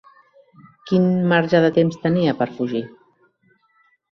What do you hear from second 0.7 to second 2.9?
Quin marge de temps tenia, per fugir?